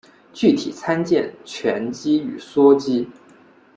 [0.33, 3.07] 具体参见醛基与羧基。